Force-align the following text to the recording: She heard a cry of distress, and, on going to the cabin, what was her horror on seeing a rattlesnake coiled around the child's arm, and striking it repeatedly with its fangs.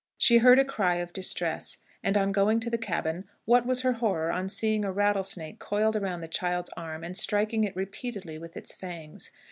She 0.17 0.39
heard 0.39 0.57
a 0.57 0.65
cry 0.65 0.95
of 0.95 1.13
distress, 1.13 1.77
and, 2.01 2.17
on 2.17 2.31
going 2.31 2.59
to 2.61 2.71
the 2.71 2.77
cabin, 2.79 3.25
what 3.45 3.67
was 3.67 3.81
her 3.81 3.91
horror 3.91 4.31
on 4.31 4.49
seeing 4.49 4.83
a 4.83 4.91
rattlesnake 4.91 5.59
coiled 5.59 5.95
around 5.95 6.21
the 6.21 6.27
child's 6.27 6.71
arm, 6.75 7.03
and 7.03 7.15
striking 7.15 7.65
it 7.65 7.75
repeatedly 7.75 8.39
with 8.39 8.57
its 8.57 8.73
fangs. 8.73 9.29